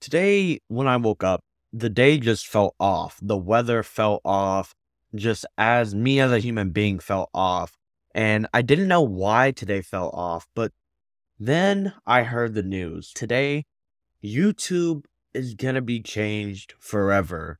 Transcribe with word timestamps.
Today, 0.00 0.60
when 0.68 0.86
I 0.86 0.96
woke 0.96 1.24
up, 1.24 1.42
the 1.72 1.90
day 1.90 2.18
just 2.18 2.46
felt 2.46 2.76
off. 2.78 3.18
The 3.20 3.36
weather 3.36 3.82
felt 3.82 4.22
off, 4.24 4.76
just 5.12 5.44
as 5.58 5.92
me 5.92 6.20
as 6.20 6.30
a 6.30 6.38
human 6.38 6.70
being 6.70 7.00
felt 7.00 7.30
off. 7.34 7.76
And 8.14 8.46
I 8.54 8.62
didn't 8.62 8.86
know 8.86 9.02
why 9.02 9.50
today 9.50 9.82
felt 9.82 10.14
off, 10.14 10.46
but 10.54 10.70
then 11.36 11.94
I 12.06 12.22
heard 12.22 12.54
the 12.54 12.62
news. 12.62 13.12
Today, 13.12 13.66
YouTube 14.22 15.04
is 15.34 15.54
going 15.54 15.74
to 15.74 15.82
be 15.82 16.00
changed 16.00 16.74
forever. 16.78 17.58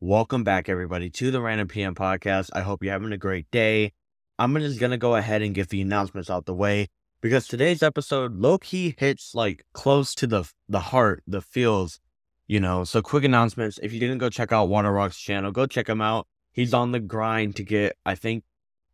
Welcome 0.00 0.42
back, 0.42 0.68
everybody, 0.68 1.08
to 1.10 1.30
the 1.30 1.40
Random 1.40 1.68
PM 1.68 1.94
podcast. 1.94 2.50
I 2.52 2.62
hope 2.62 2.82
you're 2.82 2.92
having 2.92 3.12
a 3.12 3.16
great 3.16 3.48
day. 3.52 3.92
I'm 4.40 4.56
just 4.56 4.80
going 4.80 4.90
to 4.90 4.98
go 4.98 5.14
ahead 5.14 5.40
and 5.40 5.54
get 5.54 5.68
the 5.68 5.82
announcements 5.82 6.30
out 6.30 6.46
the 6.46 6.54
way 6.54 6.88
because 7.20 7.46
today's 7.46 7.82
episode 7.82 8.36
low 8.36 8.58
key 8.58 8.94
hits 8.98 9.34
like 9.34 9.64
close 9.72 10.14
to 10.16 10.26
the 10.26 10.50
the 10.68 10.80
heart, 10.80 11.22
the 11.26 11.40
feels, 11.40 12.00
you 12.46 12.60
know. 12.60 12.84
So 12.84 13.02
quick 13.02 13.24
announcements: 13.24 13.78
if 13.82 13.92
you 13.92 14.00
didn't 14.00 14.18
go 14.18 14.30
check 14.30 14.52
out 14.52 14.68
Water 14.68 14.92
Rock's 14.92 15.18
channel, 15.18 15.52
go 15.52 15.66
check 15.66 15.88
him 15.88 16.00
out. 16.00 16.26
He's 16.52 16.74
on 16.74 16.92
the 16.92 17.00
grind 17.00 17.56
to 17.56 17.62
get, 17.62 17.96
I 18.04 18.14
think, 18.14 18.44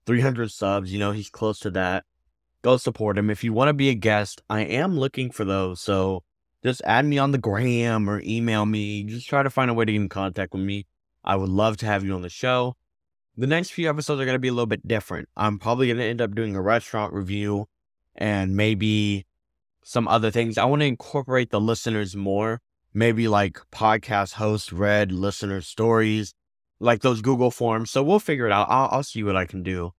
300 0.07 0.51
subs. 0.51 0.93
You 0.93 0.99
know, 0.99 1.13
he's 1.13 1.31
close 1.31 1.59
to 1.61 1.71
that. 1.71 2.05
Go 2.63 2.77
support 2.77 3.17
him. 3.17 3.31
If 3.31 3.45
you 3.45 3.53
want 3.53 3.69
to 3.69 3.75
be 3.75 3.89
a 3.89 3.95
guest, 3.95 4.43
I 4.51 4.61
am 4.61 4.99
looking 4.99 5.31
for 5.31 5.45
those. 5.45 5.81
So 5.81 6.23
just 6.63 6.83
add 6.85 7.05
me 7.07 7.19
on 7.19 7.31
the 7.31 7.39
gram 7.39 8.11
or 8.11 8.21
email 8.25 8.67
me. 8.67 9.05
Just 9.05 9.29
try 9.29 9.43
to 9.43 9.51
find 9.51 9.71
a 9.71 9.75
way 9.75 9.85
to 9.85 9.93
get 9.93 10.01
in 10.01 10.09
contact 10.09 10.53
with 10.53 10.63
me. 10.63 10.87
I 11.25 11.37
would 11.37 11.49
love 11.49 11.77
to 11.79 11.87
have 11.87 12.05
you 12.05 12.15
on 12.15 12.23
the 12.23 12.29
show. 12.29 12.77
The 13.37 13.47
next 13.47 13.71
few 13.71 13.89
episodes 13.89 14.21
are 14.21 14.25
going 14.25 14.35
to 14.35 14.41
be 14.41 14.49
a 14.49 14.53
little 14.53 14.67
bit 14.67 14.87
different. 14.87 15.29
I'm 15.37 15.59
probably 15.59 15.87
going 15.87 15.99
to 15.99 16.05
end 16.05 16.21
up 16.21 16.35
doing 16.35 16.57
a 16.57 16.63
restaurant 16.63 17.13
review 17.13 17.69
and 18.17 18.57
maybe 18.57 19.27
some 19.83 20.09
other 20.09 20.31
things. 20.31 20.59
I 20.59 20.65
want 20.65 20.81
to 20.83 20.87
incorporate 20.87 21.51
the 21.51 21.61
listeners 21.61 22.17
more. 22.17 22.61
Maybe 22.93 23.29
like 23.29 23.59
podcast 23.71 24.35
host 24.35 24.73
read 24.73 25.13
listener 25.13 25.61
stories, 25.61 26.33
like 26.81 27.03
those 27.03 27.21
Google 27.21 27.51
forms. 27.51 27.91
So 27.91 28.03
we'll 28.03 28.19
figure 28.19 28.47
it 28.47 28.53
out. 28.53 28.69
I'll, 28.71 28.89
I'll 28.91 29.03
see 29.03 29.23
what 29.23 29.37
I 29.37 29.45
can 29.45 29.63
do. 29.63 29.93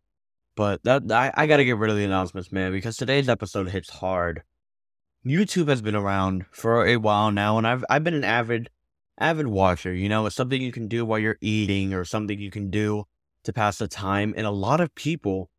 But 0.55 0.83
that 0.83 1.11
I, 1.11 1.31
I 1.35 1.45
got 1.45 1.57
to 1.57 1.65
get 1.65 1.77
rid 1.77 1.91
of 1.91 1.97
the 1.97 2.03
announcements, 2.03 2.51
man, 2.51 2.71
because 2.71 2.97
today's 2.97 3.29
episode 3.29 3.69
hits 3.69 3.91
hard. 3.91 4.41
YouTube 5.23 5.69
has 5.69 5.81
been 5.83 5.95
around 5.95 6.45
for 6.51 6.85
a 6.85 6.97
while 6.97 7.31
now, 7.31 7.57
and 7.59 7.67
I've 7.67 7.85
I've 7.89 8.03
been 8.03 8.15
an 8.15 8.23
avid 8.23 8.69
avid 9.19 9.47
watcher. 9.47 9.93
You 9.93 10.09
know, 10.09 10.25
it's 10.25 10.35
something 10.35 10.59
you 10.59 10.71
can 10.71 10.87
do 10.87 11.05
while 11.05 11.19
you're 11.19 11.37
eating, 11.41 11.93
or 11.93 12.03
something 12.03 12.39
you 12.39 12.49
can 12.49 12.71
do 12.71 13.05
to 13.43 13.53
pass 13.53 13.77
the 13.77 13.87
time. 13.87 14.33
And 14.35 14.47
a 14.47 14.51
lot 14.51 14.81
of 14.81 14.95
people 14.95 15.51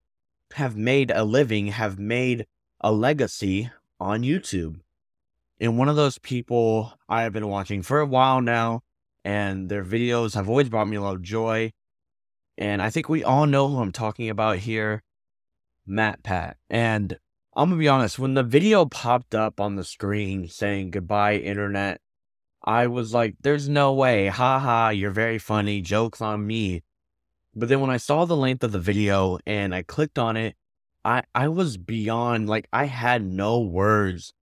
have 0.54 0.76
made 0.76 1.10
a 1.10 1.24
living, 1.24 1.68
have 1.68 1.98
made 1.98 2.46
a 2.80 2.92
legacy 2.92 3.70
on 4.00 4.22
YouTube. 4.22 4.80
And 5.60 5.78
one 5.78 5.88
of 5.88 5.96
those 5.96 6.18
people 6.18 6.92
I 7.08 7.22
have 7.22 7.32
been 7.32 7.48
watching 7.48 7.82
for 7.82 8.00
a 8.00 8.06
while 8.06 8.40
now, 8.40 8.82
and 9.24 9.68
their 9.68 9.84
videos 9.84 10.34
have 10.34 10.48
always 10.48 10.68
brought 10.68 10.88
me 10.88 10.96
a 10.96 11.02
lot 11.02 11.16
of 11.16 11.22
joy. 11.22 11.72
And 12.56 12.80
I 12.80 12.90
think 12.90 13.08
we 13.08 13.24
all 13.24 13.46
know 13.46 13.68
who 13.68 13.78
I'm 13.78 13.92
talking 13.92 14.28
about 14.30 14.58
here 14.58 15.02
MatPat. 15.88 16.54
And 16.70 17.18
I'm 17.56 17.70
gonna 17.70 17.78
be 17.78 17.88
honest, 17.88 18.18
when 18.18 18.34
the 18.34 18.42
video 18.42 18.84
popped 18.86 19.34
up 19.34 19.60
on 19.60 19.76
the 19.76 19.84
screen 19.84 20.48
saying 20.48 20.90
goodbye, 20.90 21.36
internet, 21.36 22.00
I 22.62 22.86
was 22.86 23.14
like, 23.14 23.36
there's 23.40 23.68
no 23.68 23.92
way. 23.94 24.28
Ha 24.28 24.58
ha, 24.58 24.88
you're 24.90 25.10
very 25.10 25.38
funny. 25.38 25.80
Joke's 25.80 26.20
on 26.20 26.46
me. 26.46 26.82
But 27.54 27.68
then 27.68 27.80
when 27.80 27.90
I 27.90 27.96
saw 27.96 28.24
the 28.24 28.36
length 28.36 28.62
of 28.62 28.72
the 28.72 28.78
video 28.78 29.38
and 29.46 29.74
I 29.74 29.82
clicked 29.82 30.18
on 30.18 30.36
it, 30.36 30.56
I 31.04 31.22
I 31.34 31.48
was 31.48 31.76
beyond 31.76 32.48
like 32.48 32.68
I 32.72 32.84
had 32.84 33.24
no 33.24 33.60
words 33.60 34.32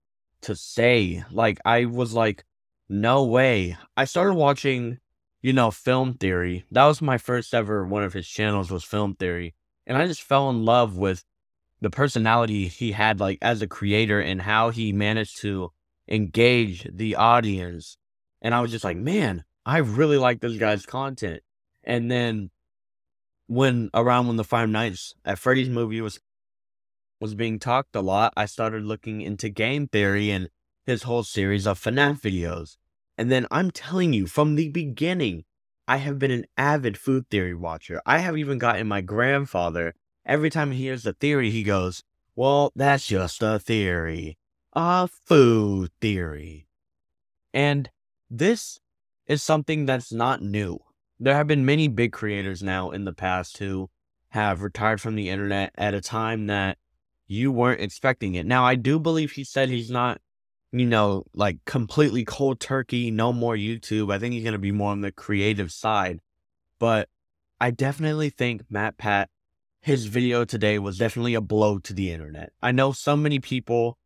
to 0.42 0.56
say. 0.56 1.24
Like 1.30 1.58
I 1.64 1.84
was 1.84 2.12
like, 2.12 2.44
no 2.88 3.24
way. 3.24 3.76
I 3.96 4.04
started 4.04 4.34
watching, 4.34 4.98
you 5.42 5.52
know, 5.52 5.70
Film 5.70 6.14
Theory. 6.14 6.64
That 6.70 6.86
was 6.86 7.02
my 7.02 7.18
first 7.18 7.54
ever 7.54 7.84
one 7.84 8.02
of 8.02 8.12
his 8.12 8.28
channels 8.28 8.70
was 8.70 8.84
Film 8.84 9.14
Theory. 9.14 9.54
And 9.86 9.96
I 9.96 10.06
just 10.06 10.22
fell 10.22 10.50
in 10.50 10.64
love 10.64 10.96
with 10.96 11.24
the 11.80 11.90
personality 11.90 12.68
he 12.68 12.92
had 12.92 13.20
like 13.20 13.38
as 13.42 13.62
a 13.62 13.66
creator 13.66 14.20
and 14.20 14.42
how 14.42 14.70
he 14.70 14.92
managed 14.92 15.40
to 15.42 15.72
engage 16.08 16.88
the 16.92 17.16
audience. 17.16 17.98
And 18.42 18.54
I 18.54 18.60
was 18.60 18.70
just 18.70 18.84
like, 18.84 18.96
man, 18.96 19.44
I 19.64 19.78
really 19.78 20.18
like 20.18 20.40
this 20.40 20.56
guy's 20.56 20.86
content. 20.86 21.42
And 21.84 22.10
then 22.10 22.50
when 23.46 23.90
around 23.94 24.26
when 24.26 24.36
the 24.36 24.44
Five 24.44 24.68
Nights 24.68 25.14
at 25.24 25.38
Freddy's 25.38 25.68
movie 25.68 26.00
was 26.00 26.20
was 27.20 27.34
being 27.34 27.58
talked 27.58 27.96
a 27.96 28.00
lot, 28.00 28.32
I 28.36 28.46
started 28.46 28.84
looking 28.84 29.22
into 29.22 29.48
game 29.48 29.88
theory 29.88 30.30
and 30.30 30.50
his 30.84 31.04
whole 31.04 31.22
series 31.22 31.66
of 31.66 31.80
FNAF 31.80 32.20
videos. 32.20 32.76
And 33.16 33.30
then 33.30 33.46
I'm 33.50 33.70
telling 33.70 34.12
you, 34.12 34.26
from 34.26 34.54
the 34.54 34.68
beginning, 34.68 35.44
I 35.88 35.96
have 35.96 36.18
been 36.18 36.30
an 36.30 36.44
avid 36.58 36.98
food 36.98 37.30
theory 37.30 37.54
watcher. 37.54 38.02
I 38.04 38.18
have 38.18 38.36
even 38.36 38.58
gotten 38.58 38.86
my 38.86 39.00
grandfather, 39.00 39.94
every 40.26 40.50
time 40.50 40.72
he 40.72 40.82
hears 40.82 41.06
a 41.06 41.14
theory, 41.14 41.50
he 41.50 41.62
goes, 41.62 42.02
Well, 42.34 42.72
that's 42.76 43.06
just 43.06 43.42
a 43.42 43.58
theory. 43.58 44.36
A 44.74 45.08
food 45.08 45.90
theory. 46.00 46.68
And 47.54 47.88
this 48.28 48.78
is 49.26 49.42
something 49.42 49.86
that's 49.86 50.12
not 50.12 50.42
new 50.42 50.80
there 51.18 51.34
have 51.34 51.46
been 51.46 51.64
many 51.64 51.88
big 51.88 52.12
creators 52.12 52.62
now 52.62 52.90
in 52.90 53.04
the 53.04 53.12
past 53.12 53.58
who 53.58 53.90
have 54.30 54.62
retired 54.62 55.00
from 55.00 55.14
the 55.14 55.30
internet 55.30 55.72
at 55.76 55.94
a 55.94 56.00
time 56.00 56.46
that 56.46 56.78
you 57.26 57.50
weren't 57.50 57.80
expecting 57.80 58.34
it. 58.34 58.46
Now, 58.46 58.64
I 58.64 58.74
do 58.74 58.98
believe 58.98 59.32
he 59.32 59.44
said 59.44 59.68
he's 59.68 59.90
not, 59.90 60.20
you 60.72 60.86
know, 60.86 61.24
like 61.34 61.64
completely 61.64 62.24
cold 62.24 62.60
turkey, 62.60 63.10
no 63.10 63.32
more 63.32 63.56
YouTube. 63.56 64.12
I 64.12 64.18
think 64.18 64.34
he's 64.34 64.42
going 64.42 64.52
to 64.52 64.58
be 64.58 64.72
more 64.72 64.92
on 64.92 65.00
the 65.00 65.12
creative 65.12 65.72
side. 65.72 66.20
But 66.78 67.08
I 67.60 67.70
definitely 67.70 68.30
think 68.30 68.64
MatPat, 68.70 69.26
his 69.80 70.06
video 70.06 70.44
today 70.44 70.78
was 70.78 70.98
definitely 70.98 71.34
a 71.34 71.40
blow 71.40 71.78
to 71.78 71.94
the 71.94 72.10
internet. 72.10 72.52
I 72.62 72.72
know 72.72 72.92
so 72.92 73.16
many 73.16 73.38
people 73.38 73.98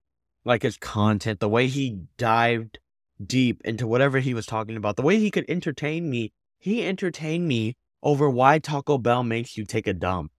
like 0.45 0.63
his 0.63 0.77
content, 0.77 1.41
the 1.41 1.49
way 1.49 1.67
he 1.67 2.03
dived 2.17 2.79
deep 3.25 3.61
into 3.65 3.87
whatever 3.87 4.21
he 4.21 4.33
was 4.33 4.47
talking 4.47 4.77
about, 4.77 4.97
the 4.97 5.03
way 5.03 5.19
he 5.19 5.31
could 5.31 5.45
entertain 5.49 6.09
me 6.09 6.33
he 6.61 6.87
entertained 6.87 7.49
me 7.49 7.77
over 8.03 8.31
why 8.31 8.59
Taco 8.59 8.99
Bell 8.99 9.25
makes 9.25 9.57
you 9.57 9.65
take 9.65 9.87
a 9.87 9.95
dump. 9.95 10.31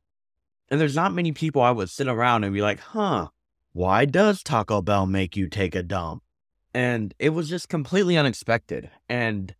And 0.70 0.80
there's 0.80 0.96
not 0.96 1.14
many 1.14 1.32
people 1.32 1.62
I 1.62 1.72
would 1.72 1.90
sit 1.90 2.08
around 2.08 2.44
and 2.44 2.54
be 2.54 2.62
like, 2.62 2.80
huh, 2.80 3.28
why 3.74 4.06
does 4.06 4.42
Taco 4.42 4.81
Bell 4.81 5.06
make 5.06 5.36
you 5.36 5.50
take 5.50 5.76
a 5.76 5.84
dump? 5.84 6.24
And 6.74 7.14
it 7.20 7.30
was 7.30 7.50
just 7.50 7.68
completely 7.68 8.18
unexpected. 8.18 8.90
And 9.10 9.54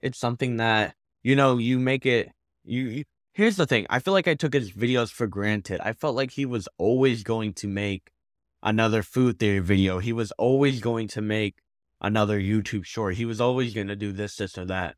it's 0.00 0.18
something 0.18 0.56
that, 0.56 0.94
you 1.22 1.36
know, 1.36 1.58
you 1.58 1.78
make 1.78 2.04
it, 2.04 2.32
you, 2.64 2.82
you 2.88 3.04
here's 3.32 3.56
the 3.56 3.66
thing. 3.66 3.86
I 3.90 3.98
feel 3.98 4.14
like 4.14 4.26
I 4.26 4.34
took 4.34 4.54
his 4.54 4.72
videos 4.72 5.10
for 5.10 5.26
granted. 5.26 5.80
I 5.80 5.92
felt 5.92 6.16
like 6.16 6.32
he 6.32 6.46
was 6.46 6.68
always 6.78 7.22
going 7.22 7.52
to 7.54 7.68
make 7.68 8.10
another 8.62 9.02
food 9.02 9.38
theory 9.38 9.60
video. 9.60 9.98
He 9.98 10.12
was 10.12 10.32
always 10.32 10.80
going 10.80 11.08
to 11.08 11.20
make 11.20 11.56
another 12.00 12.40
YouTube 12.40 12.86
short. 12.86 13.16
He 13.16 13.26
was 13.26 13.40
always 13.40 13.74
going 13.74 13.88
to 13.88 13.96
do 13.96 14.10
this, 14.10 14.36
this, 14.36 14.56
or 14.56 14.64
that. 14.64 14.96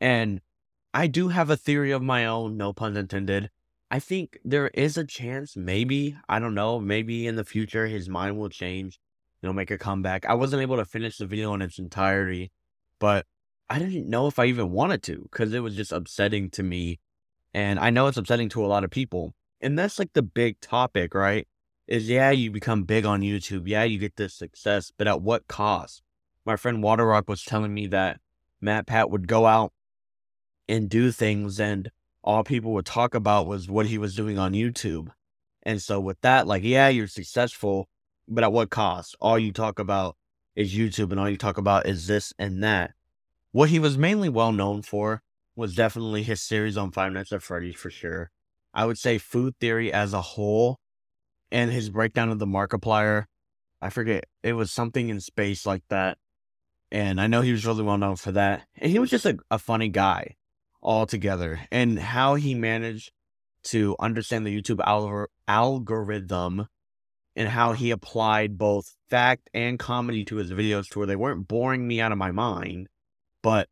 And 0.00 0.40
I 0.96 1.08
do 1.08 1.26
have 1.26 1.50
a 1.50 1.56
theory 1.56 1.90
of 1.90 2.02
my 2.02 2.24
own, 2.24 2.56
no 2.56 2.72
pun 2.72 2.96
intended. 2.96 3.50
I 3.90 3.98
think 3.98 4.38
there 4.44 4.68
is 4.68 4.96
a 4.96 5.04
chance, 5.04 5.56
maybe, 5.56 6.16
I 6.28 6.38
don't 6.38 6.54
know, 6.54 6.78
maybe 6.78 7.26
in 7.26 7.34
the 7.34 7.44
future 7.44 7.88
his 7.88 8.08
mind 8.08 8.38
will 8.38 8.48
change. 8.48 9.00
He'll 9.42 9.52
make 9.52 9.72
a 9.72 9.76
comeback. 9.76 10.24
I 10.24 10.34
wasn't 10.34 10.62
able 10.62 10.76
to 10.76 10.84
finish 10.84 11.18
the 11.18 11.26
video 11.26 11.52
in 11.52 11.62
its 11.62 11.80
entirety, 11.80 12.52
but 13.00 13.26
I 13.68 13.80
didn't 13.80 14.08
know 14.08 14.28
if 14.28 14.38
I 14.38 14.44
even 14.44 14.70
wanted 14.70 15.02
to 15.04 15.28
because 15.30 15.52
it 15.52 15.64
was 15.64 15.74
just 15.74 15.90
upsetting 15.90 16.48
to 16.50 16.62
me. 16.62 17.00
And 17.52 17.80
I 17.80 17.90
know 17.90 18.06
it's 18.06 18.16
upsetting 18.16 18.48
to 18.50 18.64
a 18.64 18.68
lot 18.68 18.84
of 18.84 18.90
people. 18.90 19.34
And 19.60 19.76
that's 19.76 19.98
like 19.98 20.12
the 20.12 20.22
big 20.22 20.60
topic, 20.60 21.12
right? 21.12 21.48
Is 21.88 22.08
yeah, 22.08 22.30
you 22.30 22.52
become 22.52 22.84
big 22.84 23.04
on 23.04 23.20
YouTube. 23.20 23.66
Yeah, 23.66 23.82
you 23.82 23.98
get 23.98 24.14
this 24.14 24.34
success, 24.34 24.92
but 24.96 25.08
at 25.08 25.20
what 25.20 25.48
cost? 25.48 26.02
My 26.46 26.54
friend 26.54 26.84
Waterrock 26.84 27.26
was 27.26 27.42
telling 27.42 27.74
me 27.74 27.88
that 27.88 28.20
MatPat 28.62 29.10
would 29.10 29.26
go 29.26 29.46
out 29.46 29.72
and 30.68 30.88
do 30.88 31.10
things 31.10 31.60
and 31.60 31.90
all 32.24 32.42
people 32.42 32.72
would 32.72 32.86
talk 32.86 33.14
about 33.14 33.46
was 33.46 33.68
what 33.68 33.86
he 33.86 33.98
was 33.98 34.16
doing 34.16 34.38
on 34.38 34.52
YouTube. 34.52 35.08
And 35.62 35.80
so 35.80 36.00
with 36.00 36.20
that, 36.22 36.46
like, 36.46 36.62
yeah, 36.64 36.88
you're 36.88 37.06
successful, 37.06 37.88
but 38.26 38.44
at 38.44 38.52
what 38.52 38.70
cost? 38.70 39.14
All 39.20 39.38
you 39.38 39.52
talk 39.52 39.78
about 39.78 40.16
is 40.56 40.74
YouTube 40.74 41.10
and 41.10 41.20
all 41.20 41.28
you 41.28 41.36
talk 41.36 41.58
about 41.58 41.86
is 41.86 42.06
this 42.06 42.32
and 42.38 42.62
that. 42.62 42.92
What 43.52 43.68
he 43.68 43.78
was 43.78 43.98
mainly 43.98 44.28
well 44.28 44.52
known 44.52 44.82
for 44.82 45.22
was 45.54 45.74
definitely 45.74 46.22
his 46.22 46.42
series 46.42 46.76
on 46.76 46.90
Five 46.90 47.12
Nights 47.12 47.32
at 47.32 47.42
Freddy's 47.42 47.76
for 47.76 47.90
sure. 47.90 48.30
I 48.72 48.86
would 48.86 48.98
say 48.98 49.18
food 49.18 49.54
theory 49.60 49.92
as 49.92 50.12
a 50.12 50.20
whole 50.20 50.80
and 51.52 51.70
his 51.70 51.90
breakdown 51.90 52.30
of 52.30 52.38
the 52.38 52.46
Markiplier. 52.46 53.26
I 53.80 53.90
forget, 53.90 54.24
it 54.42 54.54
was 54.54 54.72
something 54.72 55.10
in 55.10 55.20
space 55.20 55.66
like 55.66 55.82
that. 55.90 56.18
And 56.90 57.20
I 57.20 57.26
know 57.26 57.42
he 57.42 57.52
was 57.52 57.66
really 57.66 57.82
well 57.82 57.98
known 57.98 58.16
for 58.16 58.32
that. 58.32 58.62
And 58.78 58.90
he 58.90 58.98
was 58.98 59.10
just 59.10 59.26
a, 59.26 59.36
a 59.50 59.58
funny 59.58 59.88
guy 59.88 60.36
altogether 60.84 61.60
and 61.70 61.98
how 61.98 62.34
he 62.34 62.54
managed 62.54 63.10
to 63.64 63.96
understand 63.98 64.46
the 64.46 64.60
YouTube 64.60 64.80
al- 64.86 65.26
algorithm 65.48 66.68
and 67.36 67.48
how 67.48 67.72
he 67.72 67.90
applied 67.90 68.58
both 68.58 68.94
fact 69.08 69.48
and 69.54 69.78
comedy 69.78 70.24
to 70.24 70.36
his 70.36 70.52
videos 70.52 70.88
to 70.88 70.98
where 70.98 71.06
they 71.06 71.16
weren't 71.16 71.48
boring 71.48 71.86
me 71.86 72.00
out 72.00 72.12
of 72.12 72.18
my 72.18 72.30
mind, 72.30 72.88
but 73.42 73.68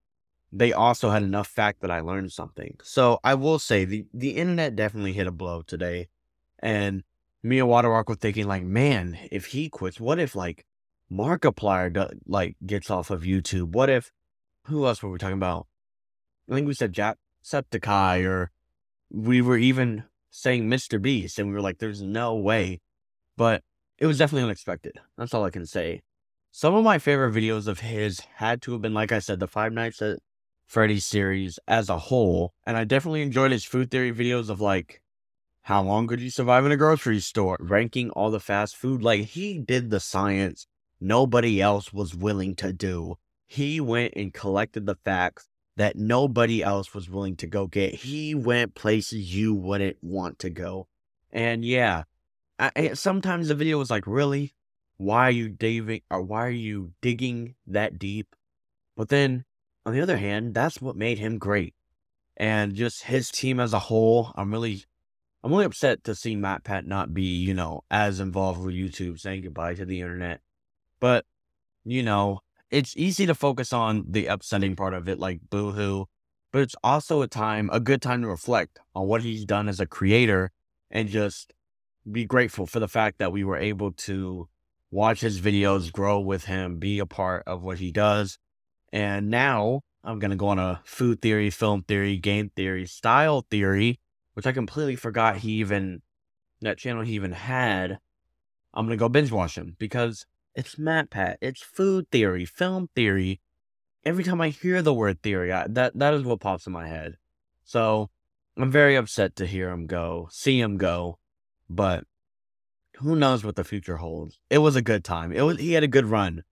they 0.50 0.72
also 0.72 1.10
had 1.10 1.22
enough 1.22 1.46
fact 1.46 1.80
that 1.80 1.90
I 1.90 2.00
learned 2.00 2.32
something. 2.32 2.76
So 2.82 3.18
I 3.22 3.34
will 3.34 3.58
say 3.58 3.84
the, 3.84 4.04
the 4.12 4.36
internet 4.36 4.76
definitely 4.76 5.12
hit 5.12 5.26
a 5.26 5.32
blow 5.32 5.62
today. 5.62 6.08
And 6.58 7.04
me 7.42 7.58
and 7.58 7.68
Waterrock 7.68 8.08
were 8.08 8.14
thinking 8.14 8.46
like, 8.46 8.62
man, 8.62 9.18
if 9.30 9.46
he 9.46 9.68
quits, 9.68 10.00
what 10.00 10.18
if 10.18 10.34
like 10.34 10.66
Markiplier 11.10 11.92
do, 11.92 12.08
like 12.26 12.56
gets 12.66 12.90
off 12.90 13.10
of 13.10 13.22
YouTube? 13.22 13.72
What 13.72 13.90
if 13.90 14.10
who 14.66 14.86
else 14.86 15.02
were 15.02 15.10
we 15.10 15.18
talking 15.18 15.36
about? 15.36 15.66
I 16.52 16.54
think 16.54 16.66
we 16.66 16.74
said 16.74 16.92
Jacksepticeye 16.92 18.26
or 18.26 18.50
we 19.10 19.40
were 19.40 19.56
even 19.56 20.04
saying 20.30 20.68
Mr. 20.68 21.00
Beast 21.00 21.38
and 21.38 21.48
we 21.48 21.54
were 21.54 21.62
like, 21.62 21.78
there's 21.78 22.02
no 22.02 22.34
way. 22.34 22.82
But 23.38 23.62
it 23.96 24.04
was 24.04 24.18
definitely 24.18 24.44
unexpected. 24.44 25.00
That's 25.16 25.32
all 25.32 25.44
I 25.44 25.50
can 25.50 25.64
say. 25.64 26.02
Some 26.50 26.74
of 26.74 26.84
my 26.84 26.98
favorite 26.98 27.32
videos 27.32 27.66
of 27.66 27.80
his 27.80 28.20
had 28.36 28.60
to 28.62 28.72
have 28.72 28.82
been, 28.82 28.92
like 28.92 29.12
I 29.12 29.18
said, 29.18 29.40
the 29.40 29.48
Five 29.48 29.72
Nights 29.72 30.02
at 30.02 30.18
Freddy's 30.66 31.06
series 31.06 31.58
as 31.66 31.88
a 31.88 31.96
whole. 31.96 32.52
And 32.66 32.76
I 32.76 32.84
definitely 32.84 33.22
enjoyed 33.22 33.52
his 33.52 33.64
food 33.64 33.90
theory 33.90 34.12
videos 34.12 34.50
of 34.50 34.60
like, 34.60 35.00
how 35.62 35.82
long 35.82 36.06
could 36.06 36.20
you 36.20 36.28
survive 36.28 36.66
in 36.66 36.72
a 36.72 36.76
grocery 36.76 37.20
store? 37.20 37.56
Ranking 37.60 38.10
all 38.10 38.30
the 38.30 38.40
fast 38.40 38.76
food. 38.76 39.02
Like, 39.02 39.22
he 39.22 39.58
did 39.58 39.88
the 39.88 40.00
science 40.00 40.66
nobody 41.00 41.62
else 41.62 41.94
was 41.94 42.14
willing 42.14 42.54
to 42.56 42.74
do. 42.74 43.16
He 43.46 43.80
went 43.80 44.12
and 44.16 44.34
collected 44.34 44.84
the 44.84 44.96
facts 44.96 45.48
that 45.76 45.96
nobody 45.96 46.62
else 46.62 46.94
was 46.94 47.08
willing 47.08 47.36
to 47.36 47.46
go 47.46 47.66
get. 47.66 47.94
He 47.94 48.34
went 48.34 48.74
places 48.74 49.34
you 49.34 49.54
wouldn't 49.54 49.96
want 50.02 50.38
to 50.40 50.50
go. 50.50 50.88
And 51.30 51.64
yeah, 51.64 52.04
I, 52.58 52.92
sometimes 52.94 53.48
the 53.48 53.54
video 53.54 53.78
was 53.78 53.90
like, 53.90 54.06
really? 54.06 54.54
Why 54.98 55.28
are 55.28 55.30
you 55.30 55.48
digging 55.48 56.02
or 56.10 56.22
why 56.22 56.46
are 56.46 56.50
you 56.50 56.92
digging 57.00 57.54
that 57.66 57.98
deep? 57.98 58.36
But 58.96 59.08
then 59.08 59.44
on 59.84 59.94
the 59.94 60.00
other 60.00 60.18
hand, 60.18 60.54
that's 60.54 60.80
what 60.80 60.94
made 60.96 61.18
him 61.18 61.38
great. 61.38 61.74
And 62.36 62.74
just 62.74 63.04
his 63.04 63.30
team 63.30 63.58
as 63.58 63.72
a 63.72 63.78
whole, 63.78 64.32
I'm 64.36 64.52
really 64.52 64.84
I'm 65.42 65.50
really 65.50 65.64
upset 65.64 66.04
to 66.04 66.14
see 66.14 66.36
MatPat 66.36 66.86
not 66.86 67.12
be, 67.12 67.22
you 67.22 67.52
know, 67.52 67.82
as 67.90 68.20
involved 68.20 68.62
with 68.62 68.76
YouTube, 68.76 69.18
saying 69.18 69.42
goodbye 69.42 69.74
to 69.74 69.84
the 69.84 70.00
internet. 70.00 70.40
But, 71.00 71.24
you 71.84 72.04
know, 72.04 72.40
it's 72.72 72.96
easy 72.96 73.26
to 73.26 73.34
focus 73.34 73.72
on 73.72 74.06
the 74.08 74.26
upsetting 74.26 74.74
part 74.74 74.94
of 74.94 75.06
it, 75.06 75.18
like 75.18 75.40
boohoo, 75.50 76.06
but 76.52 76.62
it's 76.62 76.74
also 76.82 77.20
a 77.20 77.28
time, 77.28 77.68
a 77.70 77.78
good 77.78 78.00
time 78.00 78.22
to 78.22 78.28
reflect 78.28 78.78
on 78.94 79.06
what 79.06 79.22
he's 79.22 79.44
done 79.44 79.68
as 79.68 79.78
a 79.78 79.86
creator 79.86 80.50
and 80.90 81.08
just 81.08 81.52
be 82.10 82.24
grateful 82.24 82.66
for 82.66 82.80
the 82.80 82.88
fact 82.88 83.18
that 83.18 83.30
we 83.30 83.44
were 83.44 83.58
able 83.58 83.92
to 83.92 84.48
watch 84.90 85.20
his 85.20 85.40
videos, 85.40 85.92
grow 85.92 86.18
with 86.18 86.46
him, 86.46 86.78
be 86.78 86.98
a 86.98 87.06
part 87.06 87.44
of 87.46 87.62
what 87.62 87.78
he 87.78 87.92
does. 87.92 88.38
And 88.90 89.28
now 89.28 89.82
I'm 90.02 90.18
going 90.18 90.30
to 90.30 90.36
go 90.36 90.48
on 90.48 90.58
a 90.58 90.80
food 90.84 91.20
theory, 91.20 91.50
film 91.50 91.82
theory, 91.82 92.16
game 92.16 92.50
theory, 92.56 92.86
style 92.86 93.46
theory, 93.50 94.00
which 94.32 94.46
I 94.46 94.52
completely 94.52 94.96
forgot 94.96 95.36
he 95.36 95.52
even, 95.52 96.00
that 96.62 96.78
channel 96.78 97.02
he 97.02 97.12
even 97.12 97.32
had. 97.32 97.98
I'm 98.72 98.86
going 98.86 98.96
to 98.96 99.00
go 99.00 99.10
binge 99.10 99.30
watch 99.30 99.56
him 99.56 99.76
because 99.78 100.24
it's 100.54 100.76
MatPat. 100.76 101.36
It's 101.40 101.62
food 101.62 102.10
theory, 102.10 102.44
film 102.44 102.88
theory. 102.94 103.40
Every 104.04 104.24
time 104.24 104.40
I 104.40 104.48
hear 104.48 104.82
the 104.82 104.94
word 104.94 105.22
theory, 105.22 105.52
I, 105.52 105.66
that, 105.68 105.98
that 105.98 106.14
is 106.14 106.22
what 106.22 106.40
pops 106.40 106.66
in 106.66 106.72
my 106.72 106.88
head. 106.88 107.16
So 107.64 108.10
I'm 108.56 108.70
very 108.70 108.96
upset 108.96 109.36
to 109.36 109.46
hear 109.46 109.70
him 109.70 109.86
go, 109.86 110.28
see 110.30 110.60
him 110.60 110.76
go. 110.76 111.18
But 111.70 112.04
who 112.96 113.16
knows 113.16 113.44
what 113.44 113.56
the 113.56 113.64
future 113.64 113.96
holds? 113.96 114.38
It 114.50 114.58
was 114.58 114.76
a 114.76 114.82
good 114.82 115.04
time. 115.04 115.32
It 115.32 115.42
was 115.42 115.58
he 115.58 115.72
had 115.72 115.82
a 115.82 115.88
good 115.88 116.06
run, 116.06 116.44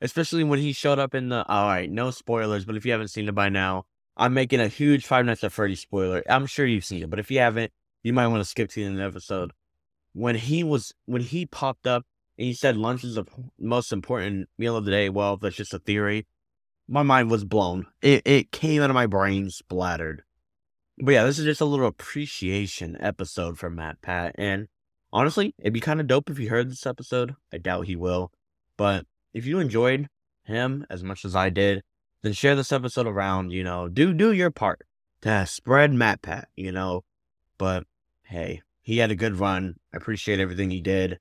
especially 0.00 0.44
when 0.44 0.58
he 0.60 0.72
showed 0.72 0.98
up 0.98 1.14
in 1.14 1.30
the. 1.30 1.44
All 1.46 1.66
right, 1.66 1.90
no 1.90 2.10
spoilers, 2.10 2.64
but 2.64 2.76
if 2.76 2.86
you 2.86 2.92
haven't 2.92 3.08
seen 3.08 3.28
it 3.28 3.34
by 3.34 3.48
now, 3.48 3.86
I'm 4.16 4.34
making 4.34 4.60
a 4.60 4.68
huge 4.68 5.06
Five 5.06 5.26
Nights 5.26 5.44
at 5.44 5.52
Freddy's 5.52 5.80
spoiler. 5.80 6.22
I'm 6.28 6.46
sure 6.46 6.66
you've 6.66 6.84
seen 6.84 7.02
it, 7.02 7.10
but 7.10 7.18
if 7.18 7.30
you 7.30 7.40
haven't, 7.40 7.72
you 8.02 8.12
might 8.12 8.28
want 8.28 8.40
to 8.40 8.48
skip 8.48 8.70
to 8.70 8.80
the 8.80 8.86
end 8.86 9.00
episode. 9.00 9.52
When 10.12 10.36
he 10.36 10.62
was 10.62 10.94
when 11.06 11.22
he 11.22 11.46
popped 11.46 11.86
up 11.86 12.04
he 12.38 12.54
said 12.54 12.76
lunch 12.76 13.04
is 13.04 13.16
the 13.16 13.24
most 13.58 13.92
important 13.92 14.48
meal 14.56 14.76
of 14.76 14.84
the 14.84 14.92
day. 14.92 15.08
Well, 15.10 15.36
that's 15.36 15.56
just 15.56 15.74
a 15.74 15.80
theory. 15.80 16.26
My 16.86 17.02
mind 17.02 17.30
was 17.30 17.44
blown. 17.44 17.86
It 18.00 18.22
it 18.24 18.52
came 18.52 18.80
out 18.80 18.90
of 18.90 18.94
my 18.94 19.06
brain 19.06 19.50
splattered. 19.50 20.22
But 21.00 21.12
yeah, 21.12 21.24
this 21.24 21.38
is 21.38 21.44
just 21.44 21.60
a 21.60 21.66
little 21.66 21.86
appreciation 21.86 22.96
episode 23.00 23.58
for 23.58 23.70
MatPat. 23.70 24.32
And 24.36 24.68
honestly, 25.12 25.54
it'd 25.58 25.72
be 25.72 25.80
kind 25.80 26.00
of 26.00 26.06
dope 26.06 26.30
if 26.30 26.38
you 26.38 26.48
heard 26.48 26.70
this 26.70 26.86
episode. 26.86 27.34
I 27.52 27.58
doubt 27.58 27.86
he 27.86 27.96
will. 27.96 28.32
But 28.76 29.04
if 29.34 29.44
you 29.44 29.58
enjoyed 29.58 30.08
him 30.44 30.86
as 30.88 31.02
much 31.02 31.24
as 31.24 31.36
I 31.36 31.50
did, 31.50 31.82
then 32.22 32.32
share 32.32 32.56
this 32.56 32.72
episode 32.72 33.06
around, 33.06 33.50
you 33.50 33.64
know, 33.64 33.88
do 33.88 34.14
do 34.14 34.32
your 34.32 34.50
part 34.50 34.82
to 35.22 35.44
spread 35.46 35.90
MatPat. 35.90 36.44
you 36.56 36.72
know. 36.72 37.02
But 37.58 37.84
hey, 38.22 38.62
he 38.80 38.98
had 38.98 39.10
a 39.10 39.16
good 39.16 39.40
run. 39.40 39.74
I 39.92 39.96
appreciate 39.96 40.38
everything 40.38 40.70
he 40.70 40.80
did. 40.80 41.18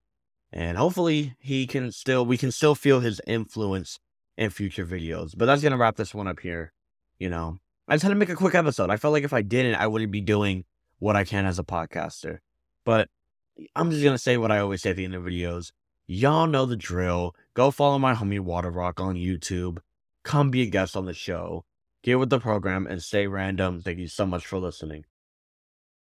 And 0.52 0.78
hopefully 0.78 1.36
he 1.40 1.68
can 1.68 1.92
still 1.92 2.26
we 2.26 2.38
can 2.38 2.52
still 2.52 2.76
feel 2.76 3.00
his 3.00 3.22
influence 3.28 4.00
in 4.38 4.50
future 4.50 4.86
videos. 4.86 5.34
But 5.36 5.46
that's 5.46 5.62
gonna 5.62 5.78
wrap 5.78 5.96
this 5.98 6.14
one 6.14 6.28
up 6.28 6.40
here. 6.40 6.74
You 7.20 7.30
know, 7.30 7.60
I 7.88 7.96
just 7.96 8.04
had 8.04 8.10
to 8.10 8.16
make 8.16 8.30
a 8.30 8.36
quick 8.36 8.56
episode. 8.56 8.90
I 8.90 8.98
felt 8.98 9.14
like 9.14 9.24
if 9.24 9.34
I 9.34 9.42
didn't, 9.42 9.76
I 9.76 9.88
wouldn't 9.88 10.12
be 10.12 10.22
doing 10.22 10.66
what 11.00 11.16
I 11.16 11.24
can 11.24 11.46
as 11.46 11.60
a 11.60 11.64
podcaster. 11.64 12.40
But 12.86 13.10
I'm 13.76 13.92
just 13.92 14.04
gonna 14.04 14.18
say 14.18 14.38
what 14.38 14.52
I 14.52 14.60
always 14.60 14.82
say 14.82 14.92
at 14.92 14.96
the 14.96 15.06
end 15.06 15.16
of 15.16 15.24
videos. 15.24 15.72
Y'all 16.06 16.48
know 16.48 16.66
the 16.66 16.78
drill. 16.78 17.36
Go 17.54 17.70
follow 17.70 18.00
my 18.00 18.14
homie 18.14 18.40
Water 18.40 18.72
Rock 18.72 19.02
on 19.02 19.16
YouTube. 19.16 19.80
Come 20.24 20.52
be 20.52 20.62
a 20.62 20.66
guest 20.68 20.96
on 20.96 21.06
the 21.06 21.14
show. 21.14 21.66
Get 22.04 22.20
with 22.20 22.30
the 22.30 22.40
program 22.40 22.88
and 22.88 23.04
stay 23.04 23.28
random. 23.28 23.82
Thank 23.82 24.00
you 24.00 24.08
so 24.08 24.26
much 24.26 24.46
for 24.46 24.60
listening. 24.60 25.04